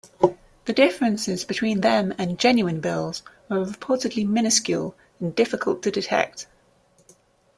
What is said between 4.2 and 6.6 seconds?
minuscule and difficult to detect.